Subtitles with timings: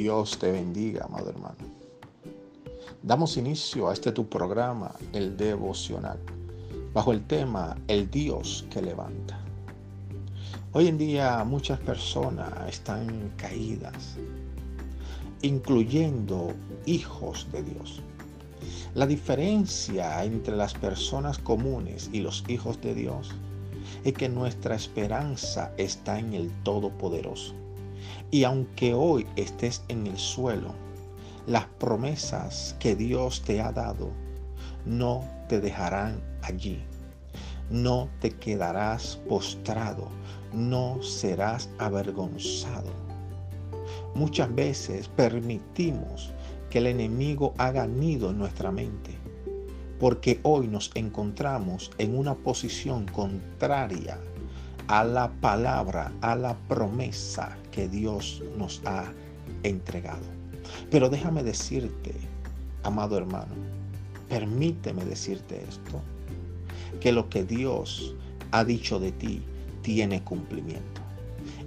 [0.00, 1.58] Dios te bendiga, amado hermano.
[3.02, 6.18] Damos inicio a este tu programa, el devocional,
[6.94, 9.38] bajo el tema El Dios que levanta.
[10.72, 14.16] Hoy en día muchas personas están caídas,
[15.42, 16.54] incluyendo
[16.86, 18.00] hijos de Dios.
[18.94, 23.32] La diferencia entre las personas comunes y los hijos de Dios
[24.04, 27.54] es que nuestra esperanza está en el Todopoderoso.
[28.30, 30.74] Y aunque hoy estés en el suelo,
[31.46, 34.10] las promesas que Dios te ha dado
[34.84, 36.80] no te dejarán allí.
[37.70, 40.08] No te quedarás postrado,
[40.52, 42.90] no serás avergonzado.
[44.14, 46.32] Muchas veces permitimos
[46.68, 49.12] que el enemigo haga nido en nuestra mente,
[49.98, 54.18] porque hoy nos encontramos en una posición contraria
[54.90, 59.04] a la palabra, a la promesa que Dios nos ha
[59.62, 60.24] entregado.
[60.90, 62.12] Pero déjame decirte,
[62.82, 63.54] amado hermano,
[64.28, 66.02] permíteme decirte esto,
[67.00, 68.16] que lo que Dios
[68.50, 69.44] ha dicho de ti
[69.82, 71.00] tiene cumplimiento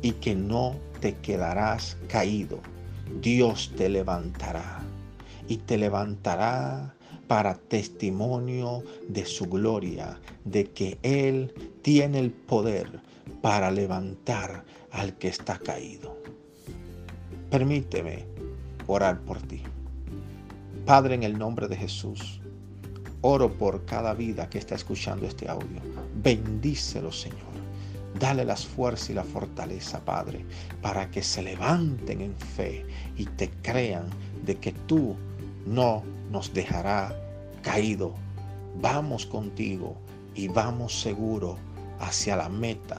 [0.00, 2.60] y que no te quedarás caído.
[3.20, 4.78] Dios te levantará
[5.48, 6.94] y te levantará
[7.26, 13.08] para testimonio de su gloria, de que Él tiene el poder
[13.42, 16.16] para levantar al que está caído.
[17.50, 18.26] Permíteme
[18.86, 19.62] orar por ti.
[20.84, 22.40] Padre, en el nombre de Jesús,
[23.20, 25.80] oro por cada vida que está escuchando este audio.
[26.22, 27.48] Bendícelo, Señor.
[28.18, 30.44] Dale las fuerzas y la fortaleza, Padre,
[30.82, 32.84] para que se levanten en fe
[33.16, 34.08] y te crean
[34.44, 35.14] de que tú
[35.66, 37.14] no nos dejará
[37.62, 38.14] caído.
[38.80, 39.96] Vamos contigo
[40.34, 41.56] y vamos seguro
[42.00, 42.98] hacia la meta,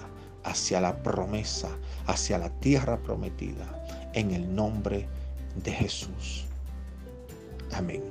[0.50, 1.70] hacia la promesa,
[2.08, 3.66] hacia la tierra prometida,
[4.14, 5.08] en el nombre
[5.64, 6.46] de Jesús.
[7.72, 8.02] Amén.